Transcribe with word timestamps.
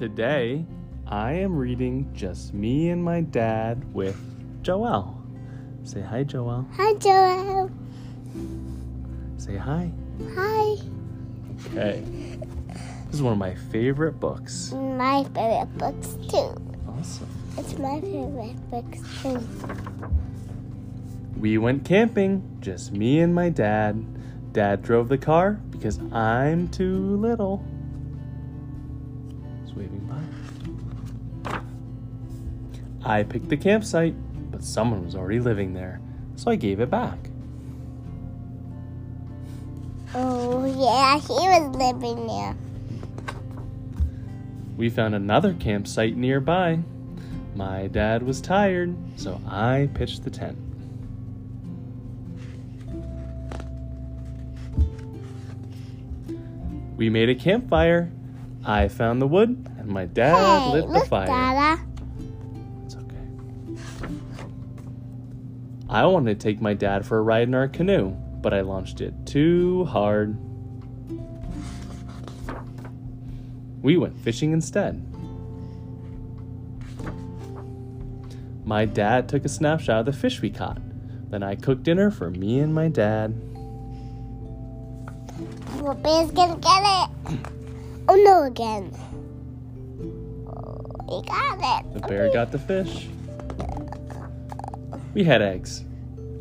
Today, 0.00 0.64
I 1.08 1.32
am 1.32 1.54
reading 1.54 2.10
Just 2.14 2.54
Me 2.54 2.88
and 2.88 3.04
My 3.04 3.20
Dad 3.20 3.92
with 3.92 4.16
Joelle. 4.62 5.14
Say 5.82 6.00
hi, 6.00 6.24
Joelle. 6.24 6.66
Hi, 6.72 6.94
Joel. 6.94 7.70
Say 9.36 9.58
hi. 9.58 9.92
Hi. 10.34 10.78
Okay. 11.66 12.02
This 13.08 13.16
is 13.16 13.20
one 13.20 13.34
of 13.34 13.38
my 13.38 13.54
favorite 13.54 14.18
books. 14.18 14.72
My 14.72 15.22
favorite 15.34 15.76
books 15.76 16.16
too. 16.30 16.54
Awesome. 16.88 17.28
It's 17.58 17.76
my 17.76 18.00
favorite 18.00 18.70
books 18.70 19.00
too. 19.20 19.46
We 21.36 21.58
went 21.58 21.84
camping, 21.84 22.56
just 22.60 22.92
me 22.92 23.20
and 23.20 23.34
my 23.34 23.50
dad. 23.50 24.02
Dad 24.54 24.82
drove 24.82 25.10
the 25.10 25.18
car 25.18 25.60
because 25.68 25.98
I'm 26.10 26.68
too 26.68 27.18
little. 27.18 27.62
He's 29.70 29.76
waving 29.76 30.06
by. 31.44 31.60
I 33.04 33.22
picked 33.22 33.48
the 33.48 33.56
campsite, 33.56 34.14
but 34.50 34.64
someone 34.64 35.04
was 35.04 35.14
already 35.14 35.38
living 35.40 35.74
there, 35.74 36.00
so 36.36 36.50
I 36.50 36.56
gave 36.56 36.80
it 36.80 36.90
back. 36.90 37.18
Oh 40.14 40.64
yeah, 40.64 41.18
he 41.20 41.34
was 41.34 41.76
living 41.76 42.26
there. 42.26 42.56
We 44.76 44.90
found 44.90 45.14
another 45.14 45.54
campsite 45.54 46.16
nearby. 46.16 46.80
My 47.54 47.86
dad 47.86 48.22
was 48.22 48.40
tired, 48.40 48.96
so 49.16 49.40
I 49.46 49.88
pitched 49.94 50.24
the 50.24 50.30
tent. 50.30 50.58
We 56.96 57.08
made 57.08 57.28
a 57.28 57.34
campfire. 57.34 58.10
I 58.64 58.88
found 58.88 59.22
the 59.22 59.26
wood, 59.26 59.66
and 59.78 59.88
my 59.88 60.04
dad 60.04 60.36
hey, 60.36 60.72
lit 60.72 60.86
the 60.86 60.92
look, 60.92 61.06
fire. 61.06 61.26
Dada. 61.26 61.82
It's 62.84 62.94
okay. 62.94 63.78
I 65.88 66.04
wanted 66.06 66.38
to 66.38 66.42
take 66.42 66.60
my 66.60 66.74
dad 66.74 67.06
for 67.06 67.18
a 67.18 67.22
ride 67.22 67.48
in 67.48 67.54
our 67.54 67.68
canoe, 67.68 68.10
but 68.10 68.52
I 68.52 68.60
launched 68.60 69.00
it 69.00 69.14
too 69.24 69.86
hard. 69.86 70.36
We 73.82 73.96
went 73.96 74.18
fishing 74.18 74.52
instead. 74.52 75.06
My 78.66 78.84
dad 78.84 79.28
took 79.28 79.46
a 79.46 79.48
snapshot 79.48 80.00
of 80.00 80.06
the 80.06 80.12
fish 80.12 80.42
we 80.42 80.50
caught. 80.50 80.78
Then 81.30 81.42
I 81.42 81.54
cooked 81.54 81.82
dinner 81.82 82.10
for 82.10 82.30
me 82.30 82.60
and 82.60 82.74
my 82.74 82.88
dad. 82.88 83.32
Whoopi's 85.78 86.30
gonna 86.32 86.58
get 86.58 86.82
it. 87.32 87.40
Oh 88.12 88.16
no, 88.16 88.42
again. 88.42 88.90
Oh, 90.44 90.82
he 91.08 91.22
got 91.28 91.60
it. 91.60 91.94
The 91.94 92.00
bear 92.00 92.28
got 92.32 92.50
the 92.50 92.58
fish. 92.58 93.06
We 95.14 95.22
had 95.22 95.40
eggs. 95.40 95.84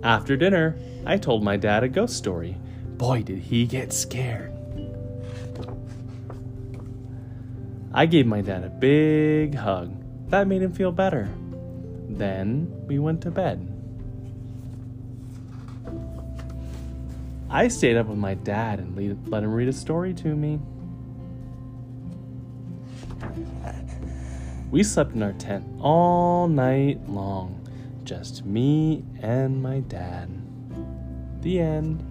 After 0.02 0.36
dinner, 0.36 0.76
I 1.06 1.18
told 1.18 1.44
my 1.44 1.58
dad 1.58 1.84
a 1.84 1.88
ghost 1.88 2.18
story. 2.18 2.58
Boy, 2.98 3.22
did 3.22 3.38
he 3.38 3.68
get 3.68 3.94
scared. 3.94 4.52
I 7.94 8.08
gave 8.08 8.26
my 8.26 8.42
dad 8.42 8.64
a 8.64 8.70
big 8.70 9.54
hug. 9.54 9.94
That 10.32 10.48
made 10.48 10.64
him 10.64 10.74
feel 10.74 10.92
better. 10.92 11.30
Then 12.10 12.88
we 12.88 12.98
went 12.98 13.22
to 13.22 13.30
bed. 13.30 13.72
I 17.48 17.68
stayed 17.68 17.96
up 17.96 18.08
with 18.08 18.18
my 18.18 18.34
dad 18.34 18.80
and 18.80 19.30
let 19.30 19.44
him 19.44 19.54
read 19.54 19.68
a 19.68 19.74
story 19.74 20.16
to 20.16 20.36
me. 20.36 20.60
We 24.72 24.84
slept 24.84 25.14
in 25.14 25.24
our 25.24 25.34
tent 25.34 25.66
all 25.82 26.48
night 26.48 27.00
long, 27.10 27.68
just 28.04 28.46
me 28.46 29.04
and 29.22 29.62
my 29.64 29.80
dad. 29.80 30.30
The 31.42 31.60
end. 31.60 32.06